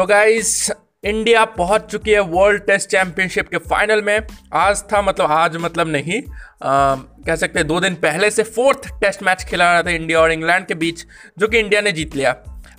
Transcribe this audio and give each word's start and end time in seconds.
तो 0.00 0.04
guys 0.06 0.70
India 1.04 1.44
पहुँच 1.44 1.82
चुकी 1.82 2.10
है 2.10 2.20
वर्ल्ड 2.20 2.62
टेस्ट 2.66 2.88
चैंपियनशिप 2.88 3.48
के 3.48 3.58
फाइनल 3.58 4.02
में। 4.02 4.20
आज 4.52 4.82
था 4.82 5.02
मतलब 5.02 5.30
आज 5.30 5.56
मतलब 5.56 5.88
नहीं 5.88 6.20
आ, 6.62 6.94
कह 7.26 7.36
सकते 7.36 7.58
हैं 7.58 7.66
दो 7.68 7.80
दिन 7.80 7.94
पहले 7.94 8.30
से 8.30 8.42
फोर्थ 8.42 8.88
टेस्ट 9.00 9.22
मैच 9.22 9.44
खेला 9.44 9.72
रहा 9.72 9.82
था 9.82 9.90
इंडिया 9.90 10.20
और 10.20 10.32
इंग्लैंड 10.32 10.66
के 10.66 10.74
बीच 10.74 11.04
जो 11.38 11.48
कि 11.48 11.58
इंडिया 11.58 11.80
ने 11.80 11.92
जीत 11.92 12.16
लिया। 12.16 12.30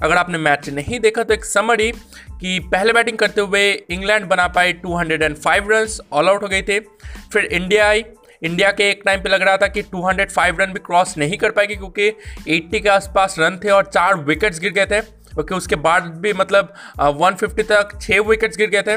अगर 0.02 0.18
आपने 0.18 0.38
मैच 0.38 0.70
नहीं 0.70 1.00
देखा 1.00 1.23
तो 1.23 1.34
एक 1.34 1.46
समरी 1.46 1.92
कि 2.32 2.60
पहले 2.71 2.94
बैटिंग 2.94 3.18
करते 3.18 3.42
हुए 3.42 3.72
इंग्लैंड 3.72 4.26
बना 4.26 4.48
पाई 4.48 4.74
205 4.74 5.70
रन 5.72 5.88
ऑल 6.14 6.30
आउट 6.30 6.44
हो 6.44 6.48
गए 6.48 6.62
थे। 6.62 6.80
फिर 6.80 7.46
इंडिया 7.46 7.88
आई। 7.88 8.06
इंडिया 8.44 8.72
के 8.72 8.90
एक 8.90 9.02
टाइम 9.06 9.24
पे 9.24 9.30
लग 9.30 9.42
रहा 9.42 9.58
था 9.58 9.68
कि 9.68 9.82
205 9.96 10.60
रन 10.60 10.74
भी 10.74 10.80
क्रॉस 10.80 11.18
नहीं 11.18 11.38
कर 11.38 11.52
पाएगी 11.52 11.76
क्योंकि 11.76 12.10
80 12.49 12.80
के 12.80 12.90
आसपास 12.90 13.35
रन 13.40 13.59
थे 13.63 13.70
और 13.70 13.85
चार 13.85 14.16
विकेट्स 14.16 14.59
गिर 14.59 14.72
गए 14.72 14.85
थे। 14.85 15.20
ओके 15.40 15.55
उसके 15.55 15.76
बाद 15.77 16.03
भी 16.21 16.34
मतलब 16.34 16.73
150 17.02 17.63
तक 17.70 17.98
छः 18.02 18.20
विकेट्स 18.22 18.58
गिर 18.58 18.70
गए 18.70 18.81
थे। 18.81 18.95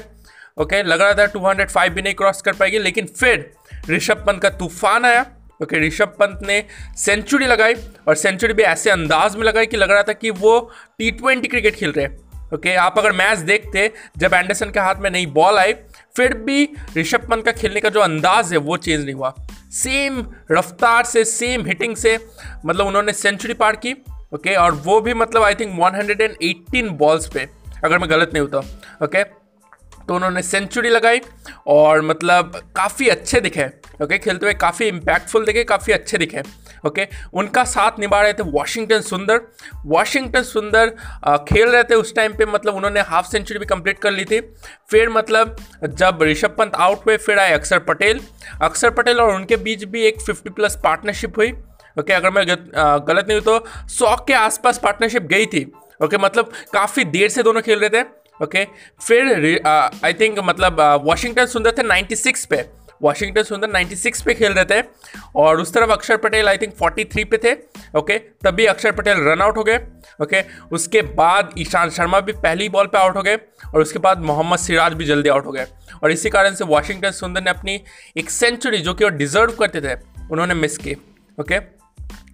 ओके 0.56 0.83
लग 0.83 1.01
रहा 1.01 1.12
था 1.15 1.27
205 1.29 1.88
भी 1.88 2.02
नहीं 2.02 2.15
क्रॉस 2.15 2.42
कर 2.42 2.52
पाएगी, 2.52 2.79
लेकिन 2.79 3.06
फिर 3.06 3.51
ऋषभ 3.91 4.25
पंत 4.27 4.42
का 4.42 4.51
तूफ़ान 4.51 5.05
आया। 5.05 5.25
ओके 5.62 5.87
ऋषभ 5.87 6.15
पंत 6.20 6.39
ने 6.47 6.62
सेंचुरी 6.97 7.47
लगाई 7.47 7.75
और 8.09 8.15
सेंचुरी 8.15 8.55
भी 8.55 8.62
ऐसे 8.65 8.91
अंदाज 8.91 9.37
में 9.37 9.42
लगाई 9.42 9.66
कि 9.66 9.77
लग 9.77 9.91
रहा 9.91 10.02
था 10.02 10.12
कि 10.12 10.30
वो 10.33 10.59
टी 10.98 11.11
ट्वेंटी 11.11 11.48
क्रिकेट 11.48 11.75
खेल 11.75 11.92
रहे 11.92 12.06
हैं। 12.06 12.23
ओके 12.55 12.75
आप 12.77 12.98
अगर 12.98 13.12
मैच 13.12 13.39
देखते, 13.41 13.91
जब 14.19 14.34
एंडरसन 14.34 14.70
के 14.70 14.80
हाथ 14.80 14.95
में 14.95 15.11
नई 15.11 15.27
बॉल 15.28 15.59
आई, 15.59 15.73
फिर 16.16 16.34
भी 16.37 16.69
ऋषभ 16.97 17.28
पंत 17.30 17.45
का 17.45 17.53
खेलने 17.53 17.80
का 17.80 17.89
जो 17.89 18.01
अंदाज 18.01 18.53
है, 18.53 18.59
वो 18.59 18.77
चेंज 18.77 19.05
नहीं 19.05 19.14
हुआ। 19.14 19.34
सेम 19.73 20.25
रफ्तार 20.53 21.05
से 21.05 21.25
सेम 21.25 21.66
हिटिंग 21.66 21.97
से 21.97 22.19
मतलब 22.66 22.87
उन्होंने 22.87 23.12
सेंचुरी 23.12 23.55
पार 23.55 23.77
की। 23.77 23.95
Okay 24.34 24.51
okay? 24.51 24.62
और 24.62 24.73
वो 24.73 25.01
भी 25.01 25.15
मतलब 25.15 25.43
आई 25.43 25.55
थिंक 25.55 25.81
118 25.81 26.89
बॉल्स 26.91 27.28
पे, 27.28 27.48
अगर 27.84 27.98
मैं 27.98 28.11
गलत 28.11 28.31
नहीं 28.34 28.41
होता 28.41 28.59
ओके 28.59 29.22
okay? 29.22 29.34
तो 30.09 30.14
उन्होंने 30.14 30.42
सेंचुरी 30.42 30.89
लगाई 30.89 31.20
और 31.67 32.03
मतलब 32.03 32.53
काफ़ी 32.77 33.09
अच्छे 33.09 33.41
दिखे 33.41 33.64
ओके 33.64 34.05
okay? 34.05 34.19
खेलते 34.19 34.47
हुए 34.47 34.55
काफ़ी 34.55 34.86
इम्पैक्टफुल 34.86 35.44
दिखे, 35.44 35.64
काफ़ी 35.64 35.92
अच्छे 35.92 36.19
दिखे 36.19 36.42
ओके 36.86 37.05
okay? 37.05 37.17
उनका 37.33 37.64
साथ 37.64 37.91
निभा 37.98 38.20
रहे 38.22 38.33
थे 38.33 38.42
वॉशिंगटन 38.42 39.00
सुंदर 39.00 39.41
वॉशिंगटन 39.86 40.42
सुंदर 40.42 40.89
खेल 41.48 41.69
रहे 41.69 41.83
थे 41.83 41.94
उस 41.94 42.14
टाइम 42.14 42.33
पे 42.33 42.47
मतलब 42.47 42.75
उन्होंने 42.75 43.00
हाफ़ 43.00 43.27
सेंचुरी 43.27 43.59
भी 43.59 43.66
कंप्लीट 43.66 43.98
कर 43.98 44.11
ली 44.11 44.25
थी 44.25 44.41
फिर 44.91 45.09
मतलब 45.09 45.56
जब 45.84 46.19
ऋषभ 46.22 46.56
पंत 46.59 46.75
आउट 46.75 47.06
हुए, 47.06 47.16
फिर 47.16 47.39
आए 47.39 47.53
अक्षर 47.53 47.78
पटेल 47.78 48.20
अक्षर 48.62 48.91
पटेल 48.91 49.20
और 49.20 49.34
उनके 49.34 49.56
बीच 49.56 49.84
भी 49.84 50.03
एक 50.03 50.20
50 50.20 50.50
प्लस 50.50 50.78
पार्टनरशिप 50.84 51.39
हुई 51.39 51.53
ओके 51.97 52.12
अगर 52.12 52.31
मैं 52.31 52.47
गलत 52.47 53.27
नहीं 53.28 53.39
हूँ 53.39 53.45
तो 53.45 53.87
सौ 53.89 54.14
के 54.27 54.33
आसपास 54.34 54.78
पार्टनरशिप 54.78 55.23
गई 55.25 55.47
थी। 55.47 55.64
ओके 56.00 56.19
मतलब 56.19 56.53
काफ़ी 56.73 57.05
देर 57.06 57.28
से 57.28 57.42
दोनों 57.42 57.62
खेल 57.62 57.78
रहे 57.81 57.91
थे। 57.91 58.03
ओके 58.41 58.64
फिर 59.00 59.61
आई 59.67 60.12
थिंक 60.15 60.39
मतलब 60.45 60.81
वॉशिंगटन 61.05 61.47
सुंदर 61.47 61.72
थे 61.72 61.83
96 61.84 62.47
पे। 62.47 62.65
वॉशिंगटन 63.03 63.42
सुंदर 63.42 63.69
96 63.70 64.22
पे 64.22 64.34
खेल 64.34 64.53
रहे 64.53 64.65
थे 64.65 64.83
और 65.37 65.61
उस 65.61 65.72
तरफ़ 65.75 65.91
अक्षर 65.91 66.17
पटेल 66.17 66.48
आई 66.48 66.59
थिंक 66.59 66.75
43 66.75 67.25
पे 67.25 67.39
थे। 67.39 67.53
ओके 67.98 68.19
तभी 68.45 68.67
अक्षर 68.67 68.92
पटेल 68.92 69.19
रन 69.20 69.42
आउट 69.42 69.56
हो 69.56 69.65
गए। 69.65 69.77
ओके 70.22 70.42
उसके 70.72 71.03
बाद 71.15 71.50
ईशांत 71.59 71.92
शर्मा 71.92 72.20
भी 72.20 72.33
पहली 72.34 72.69
बॉल 72.69 72.87
पे 72.87 72.98
आउट 72.98 73.17
हो 73.17 73.22
गए 73.22 73.37
और 73.75 73.81
उसके 73.81 73.98
बाद 73.98 74.22
मोहम्मद 74.22 74.59
सिराज 74.59 74.95
भी 74.95 75.05
जल्दी 75.05 75.28
आउट 75.28 75.47
हो 75.47 75.53
गए। 75.53 75.67
और 76.03 76.11
इसी 76.11 76.31
कारण 76.31 76.55
से 76.55 76.65
वॉशिंगटन 76.65 77.11
सुंदर 77.12 77.42
ने 77.42 77.50
अपनी 77.50 77.81
एक 78.17 78.31
सेंचुरी 78.31 78.78
जो 78.78 78.95
कि 78.95 79.05
वो 79.05 79.11
डिजर्व 79.12 79.53
करते 79.61 79.81
थे, 79.81 79.95
उन्होंने 80.31 80.55
मिस 80.55 80.78
की 80.78 80.97
ओके 81.39 81.59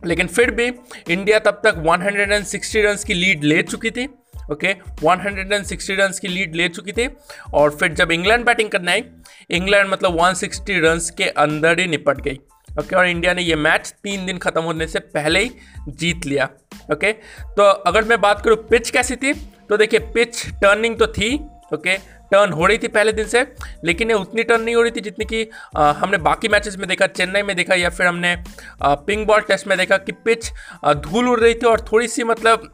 लेकिन 0.06 0.26
फिर 0.26 0.50
भी 0.50 0.66
इंडिया 1.10 1.38
तब 1.38 1.60
तक 1.66 1.82
160 1.86 2.84
रन 2.84 2.96
की 3.06 3.14
लीड 3.14 3.44
ले 3.44 3.62
चुकी 3.62 3.90
थी 3.90 4.08
ओके 4.52 4.72
okay, 4.74 5.04
160 5.04 5.90
रन 5.90 6.12
की 6.22 6.28
लीड 6.28 6.54
ले 6.54 6.68
चुकी 6.68 6.92
थी 6.92 7.08
और 7.54 7.70
फिर 7.70 7.92
जब 7.92 8.12
इंग्लैंड 8.12 8.44
बैटिंग 8.44 8.70
करने 8.70 8.92
आई 8.92 9.04
इंग्लैंड 9.50 9.90
मतलब 9.90 10.18
160 10.18 10.80
रन 10.84 11.00
के 11.18 11.28
अंदर 11.44 11.80
ही 11.80 11.86
निपट 11.86 12.20
गई 12.20 12.34
ओके 12.34 12.82
okay, 12.82 12.94
और 12.94 13.06
इंडिया 13.06 13.34
ने 13.34 13.42
ये 13.42 13.56
मैच 13.56 13.94
तीन 14.02 14.26
दिन 14.26 14.38
खत्म 14.38 14.62
होने 14.62 14.86
से 14.86 14.98
पहले 14.98 15.40
ही 15.40 15.50
जीत 15.88 16.26
लिया 16.26 16.48
ओके 16.92 17.12
okay? 17.12 17.14
तो 17.56 17.62
अगर 17.62 18.04
मैं 18.04 18.20
बात 18.20 18.42
करूँ 18.44 18.56
पिच 18.68 18.90
कैसी 18.90 19.16
थी 19.16 19.32
तो 19.68 19.76
देखिए 19.76 20.00
पिच 20.14 20.46
टर्निंग 20.62 20.98
तो 20.98 21.06
थी 21.08 21.36
ओके 21.72 21.96
टर्न 22.32 22.52
हो 22.52 22.66
रही 22.66 22.78
थी 22.78 22.88
पहले 22.88 23.12
दिन 23.12 23.26
से 23.26 23.46
लेकिन 23.84 24.10
ये 24.10 24.16
उतनी 24.16 24.42
टर्न 24.42 24.62
नहीं 24.62 24.74
हो 24.74 24.82
रही 24.82 24.90
थी 24.90 25.00
जितनी 25.00 25.24
कि 25.24 25.42
हमने 25.76 26.18
बाकी 26.18 26.48
मैचेस 26.48 26.76
में 26.78 26.88
देखा 26.88 27.06
चेन्नई 27.08 27.42
में 27.42 27.54
देखा 27.56 27.74
या 27.74 27.90
फिर 27.90 28.06
हमने 28.06 28.36
पिंक 28.82 29.26
बॉल 29.26 29.40
टेस्ट 29.48 29.66
में 29.66 29.76
देखा 29.78 29.96
कि 29.98 30.12
पिच 30.24 30.50
धूल 30.98 31.28
उड़ 31.28 31.38
रही 31.40 31.54
थी 31.54 31.66
और 31.66 31.80
थोड़ी 31.92 32.08
सी 32.08 32.24
मतलब 32.24 32.70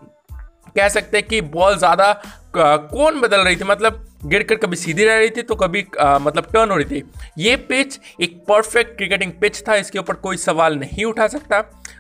कह 0.77 0.89
सकते 0.89 1.17
हैं 1.17 1.27
कि 1.27 1.41
बॉल 1.41 1.77
ज़्यादा 1.79 2.13
कौन 2.57 3.21
बदल 3.21 3.41
रही 3.41 3.57
थी? 3.57 3.65
मतलब 3.65 4.03
गिर 4.25 4.43
कर 4.43 4.55
कभी 4.57 4.77
सीधी 4.77 5.05
रह 5.05 5.19
रही 5.19 5.31
थी 5.31 5.43
तो 5.43 5.55
कभी 5.55 5.85
आ, 6.01 6.19
मतलब 6.19 6.47
टर्न 6.53 6.71
हो 6.71 6.77
रही 6.77 6.85
थी। 6.91 7.03
ये 7.39 7.57
पिच 7.69 7.99
एक 8.23 8.39
परफेक्ट 8.49 8.97
क्रिकेटिंग 8.97 9.33
पिच 9.41 9.63
था 9.69 9.75
इसके 9.77 9.99
ऊपर 9.99 10.15
कोई 10.17 10.37
सवाल 10.37 10.79
नहीं 10.79 11.05
उठा 11.05 11.27
सकता। 11.29 11.59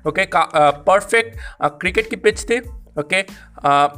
ओके 0.08 0.26
परफेक्ट 0.34 1.38
क्रिकेट 1.80 2.10
की 2.10 2.16
पिच 2.16 2.42
थी। 2.42 2.60
ओके 2.98 3.20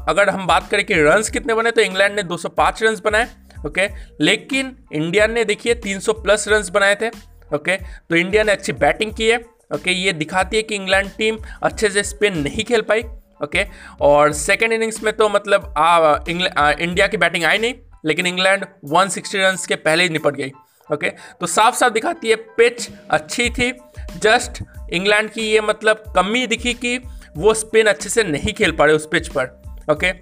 अगर 0.09 0.31
हम 0.31 0.47
बात 0.47 0.69
करें 0.71 0.85
कि 0.85 0.95
रन्स 0.95 1.31
कितने 1.31 1.55
बने 1.55 1.71
तो 1.71 1.81
इंग्लैंड 1.81 2.17
ने 2.17 2.23
205 2.29 2.83
रन्स 2.83 3.01
बनाए 3.01 3.29
ओके 3.67 3.89
लेकिन 4.21 4.77
इंडिया 4.93 5.27
ने 5.27 5.45
देखिए 5.45 5.75
300 5.87 6.15
प्लस 6.23 6.49
रन्स 6.49 6.69
बनाए 6.69 6.95
थे 6.95 7.09
ओके 7.55 7.77
तो 7.77 8.17
इंडिया 8.17 8.43
ने 8.45 8.53
अच्छी 8.53 8.73
बैटिंग 8.73 9.13
की 9.13 9.29
है 9.29 9.39
ओके 9.75 9.93
ये 9.93 10.13
दिखाती 10.13 10.57
है 10.57 10.63
कि 10.63 10.75
इंग्लैंड 10.75 11.11
टीम 11.19 11.39
अच्छे 11.63 11.91
से 11.91 12.03
स्पिन 12.03 12.39
नहीं 12.39 12.65
खेल 12.65 12.83
पाई 12.83 13.03
ओके 13.43 13.67
और 14.01 14.33
सेकेंड 14.33 14.73
इनिंग्स 14.73 15.03
में 15.03 15.13
तो 15.17 15.29
मतलब 15.29 15.75
आ, 15.79 15.85
आ, 15.85 16.71
इंडिया 16.71 17.07
की 17.07 17.17
बैटिंग 17.17 17.45
आई 17.45 17.59
नहीं 17.59 17.75
लेकिन 18.07 18.27
इंग्लैंड 18.27 18.65
160 18.65 19.35
रन 19.35 19.57
के 19.69 19.77
पहले 19.77 20.03
ही 20.03 20.09
निपट 20.09 20.37
गई 20.37 20.51
ओके 20.91 21.11
तो 21.41 21.47
साफ़ 21.47 21.75
साफ़ 21.75 21.93
दिखाती 21.93 22.29
है 22.29 22.37
पिच 22.57 22.89
अच्छी 23.11 23.49
थी 23.51 23.73
जस्ट 24.17 24.63
इंग्लैंड 24.93 25.31
की 25.31 25.43
ये 25.43 25.61
मतलब 25.61 26.13
कमी 26.17 26.47
दिखी 26.47 26.75
कि 26.75 26.99
वो 27.39 27.55
स्पिन 27.55 27.87
अच्छे 27.87 28.09
से 28.09 28.23
नहीं 28.25 28.53
खेल 28.53 28.73
पा 28.73 28.85
रहे 28.85 28.95
उस 28.95 29.09
पिच 29.13 29.29
पर 29.29 29.45
ओके 29.91 30.13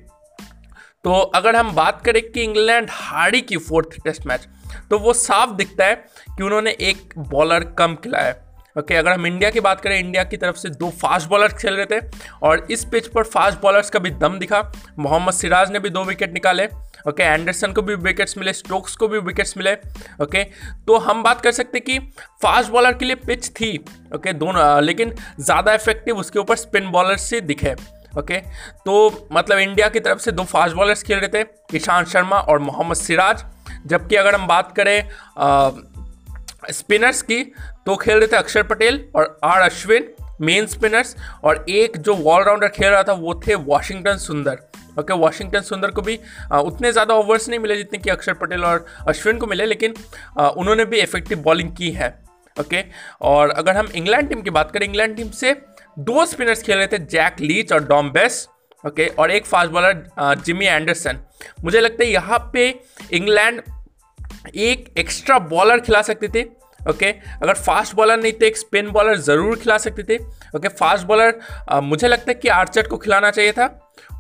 तो 1.05 1.21
अगर 1.21 1.57
हम 1.57 1.73
बात 1.73 2.03
करें 2.03 2.23
कि 2.33 2.43
इंग्लैंड 2.43 2.87
हारी 2.91 3.41
की 3.41 3.57
फोर्थ 3.57 4.05
टेस्ट 4.05 4.27
मैच 4.27 4.49
तो 4.91 4.99
वो 4.99 5.13
साफ़ 5.13 5.51
दिखता 5.51 5.85
है 5.85 5.95
कि 6.37 6.43
उन्होंने 6.43 6.71
एक 6.71 7.15
बॉलर 7.19 7.65
कम 7.79 7.95
खिलाया 7.95 8.31
ओके 8.31 8.81
okay, 8.81 8.97
अगर 8.97 9.13
हम 9.13 9.27
इंडिया 9.27 9.51
की 9.51 9.61
बात 9.61 9.81
करें 9.81 10.01
इंडिया 10.01 10.25
की 10.25 10.37
तरफ़ 10.37 10.57
से 10.57 10.69
दो 10.71 10.91
फास्ट 10.91 11.29
बॉलर 11.29 11.49
खेल 11.49 11.75
रहे 11.75 11.87
थे 11.87 12.05
और 12.43 12.67
इस 12.71 12.85
पिच 12.85 13.07
पर 13.07 13.23
फास्ट 13.23 13.61
बॉलर्स 13.61 13.91
का 13.91 13.99
भी 13.99 14.11
दम 14.11 14.39
दिखा। 14.39 14.73
मोहम्मद 14.99 15.33
सिराज 15.33 15.71
ने 15.71 15.79
भी 15.79 15.91
दो 15.91 16.05
विकेट 16.05 16.33
निकाले 16.33 16.69
ओके 17.09 17.23
एंडरसन 17.23 17.73
को 17.73 17.83
भी 17.83 17.95
विकेट्स 17.95 18.37
मिले 18.39 18.53
स्टोक्स 18.53 18.97
को 18.97 19.09
भी 19.09 19.19
विकेट्स 19.19 19.57
मिले 19.57 19.73
ओके 20.23 20.43
तो 20.87 20.97
हम 20.99 21.23
बात 21.23 21.41
कर 21.41 21.53
सकते 21.53 21.81
कि 21.81 21.99
फास्ट 22.43 22.71
बॉलर 22.71 22.93
के 22.93 23.05
लिए 23.05 23.17
पिच 23.27 23.49
थी 23.51 23.77
ओके 24.15 24.33
दोनों 24.35 24.83
लेकिन 24.85 25.15
ज़्यादा 25.41 25.75
इफ़ेक्टिव 25.75 26.19
उसके 26.19 26.39
ऊपर 26.39 26.57
स्पिन 26.57 26.91
बॉलर 26.91 27.17
से 27.19 27.41
दिखे 27.43 27.75
ओके 28.19 28.39
तो 28.85 29.29
मतलब 29.33 29.59
इंडिया 29.59 29.89
की 29.89 30.01
तरफ़ 30.01 30.19
से 30.19 30.33
दो 30.33 30.45
फास्ट 30.47 30.77
बॉलर्स 30.77 31.03
खेल 31.03 31.19
रहे 31.19 31.29
थे 31.35 31.77
ईशांत 31.77 32.07
शर्मा 32.09 32.39
और 32.39 32.59
मोहम्मद 32.59 32.97
सिराज। 32.97 33.45
जबकि 33.87 34.17
अगर 34.17 34.35
हम 34.35 34.47
बात 34.47 34.73
करें 34.77 35.09
स्पिनर्स 36.73 37.23
की 37.23 37.43
तो 37.87 37.97
खेल 37.97 38.19
रहे 38.19 38.27
थे 38.27 38.37
अक्षर 38.37 38.63
पटेल 38.63 39.05
और 39.17 39.39
आर 39.45 39.63
अश्विन 39.63 40.09
मेन 40.41 40.67
स्पिनर्स 40.67 41.15
और 41.45 41.65
एक 41.69 41.97
जो 41.97 42.15
ऑलराउंडर 42.15 42.69
खेल 42.69 42.89
रहा 42.89 43.03
था, 43.03 43.13
वो 43.13 43.35
थे 43.47 43.55
वॉशिंगटन 43.55 44.17
सुंदर। 44.19 44.59
ओके 44.99 45.03
okay, 45.03 45.23
वॉशिंगटन 45.23 45.61
सुंदर 45.61 45.91
को 45.91 46.03
भी 46.03 46.19
आ, 46.53 46.59
उतने 46.59 46.93
ज़्यादा 46.93 47.15
ओवर्स 47.15 47.49
नहीं 47.49 47.61
मिले 47.61 47.77
जितने 47.77 47.99
कि 47.99 48.11
अक्षर 48.11 48.35
पटेल 48.35 48.65
और 48.65 48.85
अश्विन 49.09 49.39
को 49.39 49.47
मिले 49.47 49.67
लेकिन 49.67 49.95
आ, 50.39 50.49
उन्होंने 50.49 50.85
भी 50.85 51.01
इफ़ेक्टिव 51.01 51.39
बॉलिंग 51.43 51.71
की 51.77 51.91
है 51.91 52.09
ओके? 52.57 52.77
okay? 52.77 52.93
और 53.21 53.51
अगर 53.51 53.77
हम 53.77 53.89
इंग्लैंड 53.95 54.29
टीम 54.29 54.43
की 54.43 54.51
बात 54.51 54.71
करें 54.71 54.87
इंग्लैंड 54.87 55.17
टीम 55.17 55.31
से 55.31 55.53
दो 56.01 56.25
स्पिनर्स 56.27 56.63
खेल 56.63 56.79
रहे 56.79 56.87
थे 56.87 56.99
जैक 57.07 57.41
लीच 57.41 57.73
और 57.73 57.85
डॉम 57.85 58.11
बेस 58.11 58.49
ओके? 58.85 59.07
और 59.09 59.31
एक 59.31 59.47
फास्ट 59.47 59.73
बॉलर 59.73 60.35
जिमी 60.45 60.67
एंडरसन। 60.67 61.19
मुझे 61.65 61.81
लगता 61.81 62.05
है 62.05 62.11
यहाँ 62.11 62.39
पे 62.53 62.69
इंग्लैंड 63.13 63.63
एक 64.55 64.93
एक्स्ट्रा 64.99 65.39
बॉलर 65.39 65.81
खिला 65.81 66.03
सकते 66.03 66.29
थे 66.35 66.43
ओके? 66.91 67.07
अगर 67.43 67.55
फास्ट 67.55 67.95
बॉलर 67.97 68.17
नहीं 68.17 68.33
तो 68.33 68.47
एक 68.47 68.57
स्पिन 68.57 68.91
बॉलर 68.91 69.17
ज़रूर 69.19 69.59
खिला 69.59 69.79
सकते 69.79 70.03
थे 70.03 70.19
ओके? 70.57 70.69
फास्ट 70.69 71.07
बॉलर 71.07 71.81
मुझे 71.83 72.09
लगता 72.09 72.31
है 72.31 72.35
कि 72.35 72.49
आर्चर 72.49 72.87
को 72.89 72.97
खिलाना 72.97 73.31
चाहिए 73.31 73.53
था। 73.53 73.67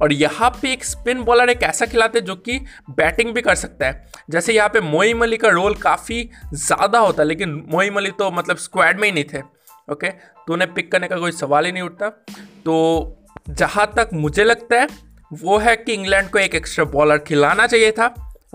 और 0.02 0.12
यहाँ 0.12 0.50
पे 0.52 0.73
एक 0.73 0.84
स्पिन 0.84 1.23
बॉलर 1.25 1.50
एक 1.50 1.62
ऐसा 1.62 1.87
खिलाते 1.87 2.20
जो 2.20 2.34
कि 2.38 2.58
बैटिंग 2.90 3.32
भी 3.34 3.43
कर 3.43 3.55
सकता 3.56 3.87
है। 3.87 4.06
जैसे 4.31 4.52
यहाँ 4.52 4.69
पे 4.69 4.81
मोईम 4.82 5.23
अली 5.23 5.37
का 5.37 5.49
रोल 5.50 5.75
काफ़ी 5.76 6.28
ज़्यादा 6.55 6.99
होता 6.99 7.23
है 7.23 7.28
लेकिन 7.28 7.62
मोईम 7.69 7.96
अली 7.96 8.11
तो 8.12 8.31
मतलब 8.31 8.56
स्क्वाड 8.58 9.00
में 9.00 9.08
ही 9.08 9.12
नहीं 9.14 9.25
थे। 9.25 9.43
ओके 9.88 10.11
तो 10.46 10.52
उन्हें 10.52 10.73
पिक 10.75 10.90
करने 10.93 11.08
का 11.08 11.17
कोई 11.19 11.32
सवाल 11.34 11.67
ही 11.67 11.73
नहीं 11.73 11.82
उठता। 11.82 12.08
तो 12.64 13.23
जहाँ 13.50 13.87
तक 13.96 14.11
मुझे 14.14 14.44
लगता 14.44 14.81
है 14.81 14.88
वो 15.31 15.58
है 15.58 15.76
कि 15.76 15.93
इंग्लैंड 15.93 16.31
को 16.31 16.38
एक 16.38 16.55
एक्स्ट्रा 16.55 16.84
बॉलर 16.87 17.19
खिलाना 17.20 17.67
चाहिए 17.67 17.90
था। 17.93 18.06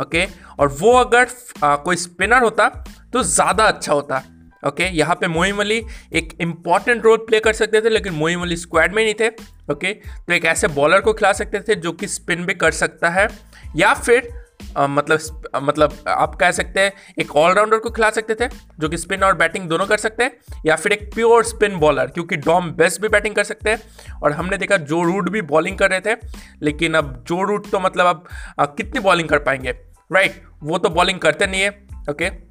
ओके 0.02 0.26
और 0.60 0.68
वो 0.80 0.92
अगर 0.96 1.28
आ, 1.64 1.76
कोई 1.76 1.96
स्पिनर 1.98 2.44
होता 2.44 2.68
तो 3.14 3.24
ज़्यादा 3.24 3.66
अच्छा 3.66 3.94
होता। 3.94 4.24
ओके 4.68 4.84
okay, 4.84 4.98
यहाँ 4.98 5.16
पे 5.16 5.28
मोइम 5.28 5.60
अली 5.60 5.84
एक 6.14 6.38
इंपॉर्टेंट 6.42 7.04
रोल 7.04 7.18
प्ले 7.18 7.40
कर 7.40 7.54
सकते 7.54 7.82
थे 7.82 7.90
लेकिन 7.90 8.14
मोइम 8.14 8.42
अली 8.42 8.58
स्क्वाड 8.58 8.94
में 8.94 9.04
नहीं 9.04 9.14
थे 9.14 9.28
ओके 9.28 9.94
okay, 9.94 10.26
तो 10.28 10.34
एक 10.34 10.46
ऐसे 10.46 10.68
बॉलर 10.68 11.02
को 11.02 11.14
खिला 11.14 11.34
सकते 11.34 11.60
थे 11.60 11.76
जो 11.76 11.92
कि 11.92 12.08
स्पिन 12.08 12.46
भी 12.46 12.54
कर 12.54 12.72
सकता 12.72 13.10
है 13.10 13.28
या 13.76 13.94
फिर 13.94 14.42
आ, 14.78 14.88
मतलब 14.88 15.44
आ, 15.56 15.60
मतलब 15.60 16.04
आप 16.08 16.36
कह 16.36 16.52
सकते 16.52 16.80
हैं 16.80 16.94
एक 17.20 17.36
ऑलराउंडर 17.36 17.78
को 17.78 17.90
खिला 17.90 18.10
सकते 18.10 18.36
थे 18.36 18.50
जो 18.80 18.90
कि 18.90 18.98
स्पिन 18.98 19.24
और 19.24 19.34
बैटिंग 19.34 19.70
दोनों 19.70 19.86
कर 19.86 19.98
सकते 19.98 20.24
हैं 20.24 20.38
या 20.66 20.76
फिर 20.76 20.92
एक 20.92 21.14
प्योर 21.14 21.44
स्पिन 21.44 21.76
बॉलर 21.76 22.08
क्योंकि 22.08 22.36
डॉम 22.36 22.72
बेस्ट 22.72 23.02
भी 23.02 23.08
बैटिंग 23.08 23.36
कर 23.36 23.44
सकते 23.44 23.70
हैं 23.70 23.80
और 24.24 24.32
हमने 24.32 24.58
देखा 24.58 24.78
जो 24.78 25.04
रूट 25.04 25.30
भी 25.30 25.42
बॉलिंग 25.42 25.78
कर 25.78 25.90
रहे 25.90 26.00
थे 26.00 26.18
लेकिन 26.62 26.94
अब 26.94 27.26
जो 27.28 27.44
रूट 27.44 27.70
तो 27.70 27.80
मतलब 27.80 28.28
अब 28.60 28.76
कितनी 28.78 29.00
बॉलिंग 29.00 29.30
कर 29.30 29.40
पाएँगे? 29.40 29.72
राइट 30.14 30.44
वो 30.64 30.78
तो 30.78 30.90
बॉलिंग 30.90 31.20
करते 31.20 31.48
नहीं 31.48 31.62
है 31.62 31.88
ओके 32.10 32.51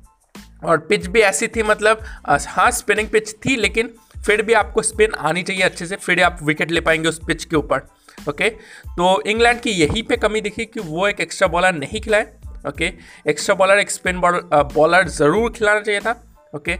और 0.65 0.79
पिच 0.81 1.07
भी 1.07 1.21
ऐसी 1.23 1.49
थी 1.49 1.63
मतलब 1.63 2.05
हाँ 2.29 2.71
स्पिनिंग 2.71 3.09
पिच 3.09 3.35
थी, 3.37 3.57
लेकिन 3.57 3.95
फिर 4.27 4.43
भी 4.43 4.53
आपको 4.53 4.83
स्पिन 4.83 5.15
आनी 5.19 5.43
चाहिए 5.43 5.63
अच्छे 5.63 5.87
से, 5.87 5.97
फिर 5.97 6.23
आप 6.23 6.39
विकेट 6.43 6.71
ले 6.71 6.81
पाएँगे 6.81 7.09
उस 7.09 7.21
पिच 7.27 7.45
के 7.45 7.57
ऊपर 7.57 7.87
ओके 8.29 8.49
तो 8.91 9.21
इंग्लैंड 9.23 9.61
की 9.61 9.71
यही 9.71 10.03
पे 10.03 10.17
कमी 10.17 10.41
दिखी 10.41 10.65
कि 10.65 10.81
वो 10.81 11.07
एक 11.09 11.21
एक्स्ट्रा 11.21 11.49
बॉलर 11.49 11.73
नहीं 11.73 12.01
खिलाए 12.01 12.27
ओके 12.69 12.93
एक्स्ट्रा 13.29 13.55
बॉलर 13.55 13.79
एक 13.79 13.91
स्पिन 13.91 14.21
बॉलर 14.21 15.09
ज़रूर 15.09 15.53
खिलाना 15.53 15.81
चाहिए 15.81 16.01
था 16.01 16.13
ओके 16.55 16.77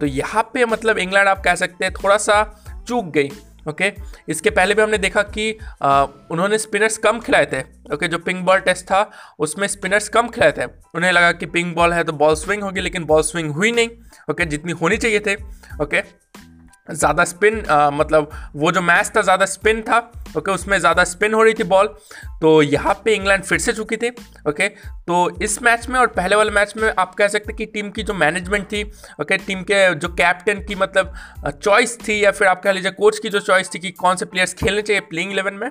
तो 0.00 0.06
यहाँ 0.06 0.42
पे 0.54 0.64
मतलब 0.64 0.98
इंग्लैंड 0.98 1.28
आप 1.28 1.42
कह 1.44 1.54
सकते 1.54 1.84
हैं 1.84 1.94
थोड़ा 1.94 2.16
सा 2.16 2.42
चूक 2.88 3.04
गई। 3.04 3.30
ओके? 3.68 3.92
इसके 4.28 4.50
पहले 4.50 4.74
भी 4.74 4.82
हमने 4.82 4.98
देखा 4.98 5.22
कि 5.22 5.58
आ, 5.82 6.04
उन्होंने 6.30 6.58
स्पिनर्स 6.58 6.98
कम 6.98 7.20
खिलाए 7.20 7.46
थे। 7.46 7.60
ओके 7.94 8.08
जो 8.08 8.18
पिंक 8.18 8.44
बॉल 8.44 8.60
टेस्ट 8.60 8.84
था 8.86 9.10
उसमें 9.38 9.66
स्पिनर्स 9.68 10.08
कम 10.08 10.28
खिलाए 10.28 10.52
थे। 10.52 10.64
उन्हें 10.94 11.12
लगा 11.12 11.32
कि 11.32 11.46
पिंक 11.46 11.74
बॉल 11.76 11.92
है 11.92 12.04
तो 12.04 12.12
बॉल 12.14 12.34
स्विंग 12.34 12.62
होगी 12.62 12.80
लेकिन 12.80 13.04
बॉल 13.04 13.22
स्विंग 13.22 13.50
हुई 13.50 13.72
नहीं। 13.72 13.88
ओके 14.30 14.44
जितनी 14.44 14.72
होनी 14.72 14.96
चाहिए 14.96 15.20
थे। 15.20 15.34
ओके? 15.82 16.02
ज़्यादा 16.90 17.24
स्पिन 17.24 17.62
मतलब 17.94 18.30
वो 18.56 18.72
जो 18.72 18.80
मैच 18.80 19.10
था 19.16 19.22
ज़्यादा 19.22 19.46
स्पिन 19.46 19.80
था 19.82 19.98
ओके 20.36 20.50
उसमें 20.50 20.78
ज़्यादा 20.78 21.04
स्पिन 21.04 21.34
हो 21.34 21.42
रही 21.42 21.54
थी 21.54 21.64
बॉल 21.64 21.86
तो 22.40 22.62
यहाँ 22.62 22.94
पे 23.04 23.14
इंग्लैंड 23.14 23.42
फिर 23.42 23.58
से 23.58 23.72
चुकी 23.72 23.96
थी 23.96 24.08
ओके 24.48 24.68
तो 25.08 25.18
इस 25.42 25.62
मैच 25.62 25.88
में 25.88 25.98
और 26.00 26.06
पहले 26.06 26.36
वाले 26.36 26.50
मैच 26.50 26.74
में 26.76 26.92
आप 26.98 27.14
कह 27.14 27.28
सकते 27.28 27.52
कि 27.52 27.66
टीम 27.66 27.90
की 27.90 28.02
जो 28.02 28.14
मैनेजमेंट 28.14 28.66
थी 28.66 28.82
ओके 29.20 29.36
टीम 29.36 29.62
के 29.62 29.94
जो 29.94 30.08
कैप्टन 30.08 30.64
की 30.64 30.74
मतलब 30.74 31.14
चॉइस 31.62 31.98
थी 32.08 32.24
या 32.24 32.30
फिर 32.30 32.48
आप 32.48 32.62
कह 32.62 32.72
लीजिए 32.72 32.90
कोच 32.90 33.18
की 33.18 33.28
जो 33.28 33.40
चॉइस 33.40 33.74
थी 33.74 33.78
कि 33.78 33.90
कौन 33.90 34.16
से 34.16 34.24
प्लेयर्स 34.24 34.54
खेलने 34.54 34.82
चाहिए 34.82 35.00
प्लेइंग 35.00 35.32
इलेवन 35.32 35.54
में, 35.54 35.70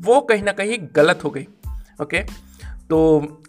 वो 0.00 0.20
कहीं 0.20 0.42
ना 0.42 0.52
कहीं 0.52 0.78
गलत 0.96 1.24
हो 1.24 1.30
गई 1.30 1.46
ओके 2.02 2.22
तो 2.90 2.98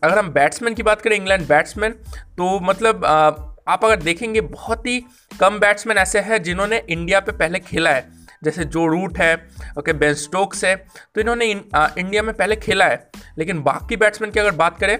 अगर 0.04 0.18
हम 0.20 0.30
बैट्समैन 0.30 0.74
की 0.74 0.84
बात 0.84 1.02
करें, 1.02 1.16
इंग्लैंड 1.16 1.48
बैट्समैन 1.48 1.92
तो 2.38 2.60
मतलब 2.60 3.55
आप 3.68 3.86
अगर 3.86 3.96
देखेंगे 3.96 4.42
बहुत 4.42 4.88
ही 4.88 5.00
कम 5.40 5.60
बैट्समैन 5.60 5.98
ऐसे 5.98 6.20
हैं 6.20 6.42
जिन्होंने 6.44 6.84
इंडिया 6.90 7.20
पे 7.20 7.32
पहले 7.32 7.60
खेला 7.60 7.92
है। 7.92 8.10
जैसे 8.44 8.64
जो 8.66 8.86
रूट 8.86 9.18
है 9.18 9.36
ओके 9.80 9.94
बेन 9.94 10.14
स्टोक्स 10.14 10.64
है 10.66 10.76
तो 11.16 11.22
इन्होंने 11.22 11.46
इन, 11.46 11.64
आ, 11.76 11.88
इंडिया 11.98 12.24
में 12.24 12.34
पहले 12.36 12.56
खेला 12.56 12.86
है। 12.86 13.10
लेकिन 13.38 13.62
बाकी 13.64 13.98
बैट्समैन 13.98 14.32
की 14.32 14.40
अगर 14.40 14.52
बात 14.52 14.80
करें 14.80 14.96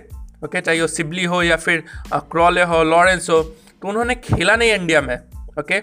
ओके 0.46 0.62
चाहे 0.62 0.82
वो 0.82 0.88
सिबली 0.88 1.24
हो 1.24 1.44
या 1.44 1.56
फिर 1.56 1.84
क्रॉले 2.14 2.64
हो 2.64 2.84
लॉरेंस 2.84 3.30
हो 3.30 3.42
तो 3.82 3.88
उन्होंने 3.88 4.16
खेला 4.16 4.56
नहीं 4.56 4.72
इंडिया 4.72 5.02
में 5.02 5.16
ओके 5.60 5.80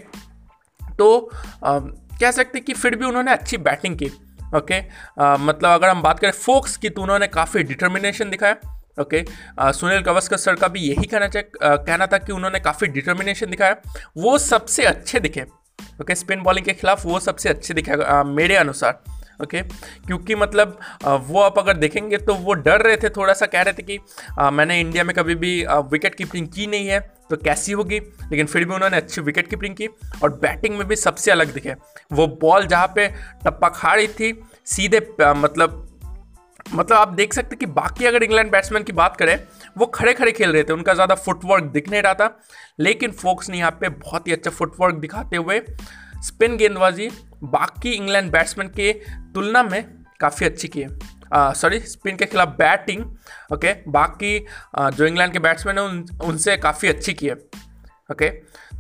तो 0.98 1.30
आ, 1.64 1.78
कह 2.20 2.30
सकते 2.30 2.60
कि 2.60 2.72
फिर 2.72 2.96
भी 2.96 3.04
उन्होंने 3.04 3.32
अच्छी 3.32 3.56
बैटिंग 3.56 3.96
की 3.98 4.10
ओके 4.56 4.80
मतलब 5.44 5.70
अगर 5.70 5.88
हम 5.88 6.02
बात 6.02 6.18
करें 6.18 6.32
फोक्स 6.32 6.76
की 6.76 6.90
तो 6.90 7.02
उन्होंने 7.02 7.26
काफ़ी 7.26 7.62
डिटर्मिनेशन 7.62 8.30
दिखाया। 8.30 8.81
Okay 9.00 9.22
okay. 9.22 9.72
Sunil 9.72 10.00
Gavaskar 10.00 10.36
sir 10.36 10.54
का 10.54 10.68
भी 10.68 10.80
यही 10.80 11.06
कहना 11.06 11.28
चाहिए 11.28 11.50
कहना 11.64 12.06
था 12.06 12.18
कि 12.18 12.32
उन्होंने 12.32 12.60
काफ़ी 12.60 12.86
डिटर्मिनेशन 12.86 13.46
दिखाया 13.46 13.76
वो 14.16 14.38
सबसे 14.38 14.84
अच्छे 14.84 15.20
दिखे 15.20 15.42
ओके 16.00 16.14
स्पिन 16.14 16.42
बॉलिंग 16.42 16.66
के 16.66 16.72
खिलाफ 16.72 17.06
वो 17.06 17.20
सबसे 17.20 17.48
अच्छे 17.48 17.74
दिखा 17.74 18.24
मेरे 18.24 18.56
अनुसार 18.56 19.02
ओके 19.42 19.62
okay? 19.62 19.74
क्योंकि 20.06 20.34
मतलब 20.34 20.78
वो 21.04 21.40
आप 21.40 21.58
अगर 21.58 21.76
देखेंगे 21.76 22.16
तो 22.16 22.34
वो 22.34 22.52
डर 22.52 22.80
रहे 22.80 22.96
थे, 22.96 23.08
थोड़ा 23.08 23.32
सा 23.32 23.46
कह 23.46 23.62
रहे 23.62 23.74
थे 23.74 23.82
कि 23.82 23.98
मैंने 24.42 24.80
इंडिया 24.80 25.04
में 25.04 25.16
कभी 25.16 25.34
भी 25.34 25.66
विकेट 25.70 26.14
कीपिंग 26.14 26.48
की 26.48 26.66
नहीं 26.66 26.88
है 26.88 27.00
तो 27.30 27.36
कैसी 27.36 27.72
होगी 27.72 27.98
लेकिन 28.00 28.46
फिर 28.46 28.64
भी 28.64 28.74
उन्होंने 28.74 28.96
अच्छी 28.96 29.20
विकेट 29.20 29.48
कीपिंग 29.48 29.76
की 29.76 29.86
और 30.22 30.30
बैटिंग 30.30 30.78
में 30.78 30.88
भी 30.88 30.96
सबसे 30.96 31.30
अलग 31.30 31.54
दिखे 31.54 31.74
वो 32.12 32.26
बॉल 32.26 32.66
जहाँ 32.66 32.92
पे 32.94 33.08
टप्पा 33.44 33.68
खा 33.68 33.94
रही 33.94 34.08
थी, 34.08 34.44
सीधे 34.66 35.14
मतलब 35.20 35.88
मतलब 36.66 36.96
आप 36.96 37.08
देख 37.10 37.34
सकते 37.34 37.56
कि 37.56 37.66
बाकी 37.68 38.06
अगर 38.06 38.22
इंग्लैंड 38.22 38.50
बैट्समैन 38.52 38.82
की 38.82 38.92
बात 38.94 39.16
करें 39.16 39.38
वो 39.78 39.86
खड़े 39.86 40.12
खड़े 40.14 40.32
खेल 40.32 40.52
रहे 40.52 40.62
थे 40.64 40.72
उनका 40.72 40.94
ज़्यादा 40.94 41.14
फुटवर्क 41.16 41.64
दिख 41.72 41.88
नहीं 41.90 42.02
रहा 42.02 42.14
था। 42.14 42.38
लेकिन 42.80 43.12
फोक्स 43.12 43.50
ने 43.50 43.58
यहाँ 43.58 43.70
पे 43.80 43.88
बहुत 43.88 44.28
ही 44.28 44.32
अच्छा 44.32 44.50
फुटवर्क 44.50 44.94
दिखाते 44.96 45.36
हुए 45.36 45.60
स्पिन 46.24 46.56
गेंदबाजी 46.56 47.08
बाकी 47.44 47.92
इंग्लैंड 47.92 48.30
बैट्समैन 48.32 48.68
के 48.70 48.92
तुलना 49.34 49.62
में 49.62 49.82
काफ़ी 50.20 50.46
अच्छी 50.46 50.68
की 50.68 50.80
है। 50.80 51.52
सॉरी 51.54 51.78
स्पिन 51.80 52.16
के 52.16 52.26
खिलाफ 52.26 52.48
बैटिंग 52.58 53.04
ओके 53.52 53.72
बाकी 53.90 54.44
आ, 54.76 54.90
जो 54.90 55.06
इंग्लैंड 55.06 55.32
के 55.32 55.38
बैट्समैन 55.38 55.78
हैं 55.78 55.84
उन, 55.84 56.04
उनसे 56.24 56.56
काफ़ी 56.58 56.88
अच्छी 56.88 57.12
की 57.14 57.26
है। 57.26 57.34
ओके? 58.12 58.28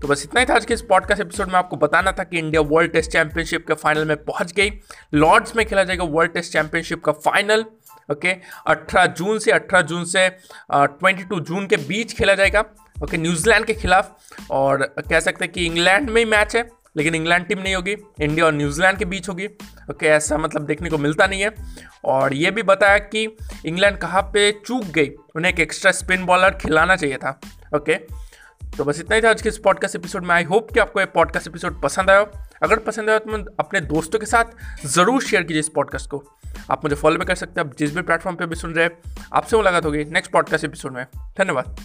तो 0.00 0.08
बस 0.08 0.22
इतना 0.24 0.40
ही 0.40 0.46
था 0.46 0.54
आज 0.54 0.64
के 0.64 0.74
इस 0.74 0.82
पॉडकास्ट 0.82 1.20
एपिसोड 1.20 1.48
में 1.48 1.54
आपको 1.54 1.76
बताना 1.76 2.12
था 2.12 2.24
कि 2.24 2.38
इंडिया 2.38 2.60
वर्ल्ड 2.62 2.92
टेस्ट 2.92 3.10
चैंपियनशिप 3.10 3.66
के 3.68 3.74
फाइनल 3.74 4.04
में 4.04 4.16
पहुँच 4.24 4.52
गई। 4.52 4.70
लॉर्ड्स 5.14 5.56
में 5.56 5.64
खेला 5.66 5.84
जाएगा 5.84 6.04
वर्ल्ड 6.04 6.32
टेस्ट 6.32 6.52
चैंपियनशिप 6.52 7.04
का 7.04 7.12
फाइनल 7.12 7.64
ओके? 8.10 8.34
18 8.68 9.06
जून 9.06 9.38
से 9.38 9.50
18 9.50 9.82
जून 9.82 10.04
से 10.04 10.28
ट्वेंटी 10.74 11.24
टू 11.24 11.40
जून 11.40 11.66
के 11.66 11.76
बीच 11.76 12.12
खेला 12.12 12.34
जाएगा, 12.34 12.64
ओके? 13.02 13.16
न्यूजीलैंड 13.16 13.64
के 13.66 13.74
खिलाफ। 13.74 14.16
और 14.50 14.82
कह 15.10 15.20
सकते 15.20 15.44
हैं 15.44 15.52
कि 15.52 15.66
इंग्लैंड 15.66 16.10
में 16.10 16.20
ही 16.20 16.24
मैच 16.24 16.56
है, 16.56 16.68
लेकिन 16.96 17.14
इंग्लैंड 17.14 17.46
टीम 17.46 17.58
नहीं 17.58 17.74
होगी। 17.74 17.96
इंडिया 18.20 18.46
और 18.46 18.52
न्यूजीलैंड 18.52 18.98
के 18.98 19.04
बीच 19.04 19.28
होगी, 19.28 19.46
ओके? 19.90 20.06
ऐसा 20.06 20.38
मतलब 20.38 20.66
देखने 20.66 20.90
को 20.90 20.98
मिलता 20.98 21.26
नहीं 21.26 21.42
है। 21.42 21.54
और 22.04 22.34
ये 22.34 22.50
भी 22.50 22.62
बताया 22.62 22.98
कि 22.98 23.36
इंग्लैंड 23.66 23.98
कहाँ 23.98 24.22
पे 24.22 24.50
चूक 24.66 24.84
गई, 24.84 25.10
उन्हें 25.36 25.52
एक 25.52 25.60
एक्स्ट्रा 25.60 25.92
स्पिन 25.92 26.26
बॉलर 26.26 26.50
खिलाना 26.50 26.96
चाहिए 26.96 27.16
था, 27.16 27.40
ओके? 27.76 27.98
तो 28.76 28.84
बस 28.84 29.00
इतना 29.00 29.16
ही 29.16 29.22
था 29.22 29.30
आज 29.30 29.42
के 29.42 29.48
इस 29.48 29.58
पॉडकास्ट 29.58 29.96
एपिसोड 29.96 30.24
में। 30.24 30.34
आई 30.34 30.44
होप 30.44 30.70
कि 30.72 30.80
आपको 30.80 31.00
ये 31.00 31.06
पॉडकास्ट 31.06 31.48
एपिसोड 31.48 31.80
पसंद 31.82 32.10
आया 32.10 32.26
अगर 32.62 32.78
पसंद 32.78 33.10
आया 33.10 33.18
तो 33.18 33.30
मैं 33.30 33.44
अपने 33.60 33.80
दोस्तों 33.80 34.18
के 34.18 34.26
साथ 34.26 34.86
ज़रूर 34.86 35.22
शेयर 35.22 35.42
कीजिए 35.42 35.60
इस 35.60 35.68
पॉडकास्ट 35.68 36.10
को। 36.10 36.24
आप 36.70 36.84
मुझे 36.84 36.96
फॉलो 36.96 37.18
भी 37.18 37.24
कर 37.24 37.34
सकते 37.34 37.60
हैं। 37.60 37.68
आप 37.68 37.74
जिस 37.78 37.94
भी 37.94 38.02
प्लेटफॉर्म 38.02 38.36
पर 38.36 38.46
भी 38.46 38.56
सुन 38.56 38.74
रहे 38.74 38.84
हैं, 38.84 39.14
आपसे 39.32 39.56
मुलाकात 39.56 39.84
होगी 39.84 40.04
नेक्स्ट 40.04 40.32
पॉडकास्ट 40.32 40.64
एपिसोड 40.64 40.92
में। 40.92 41.04
धन्यवाद। 41.38 41.76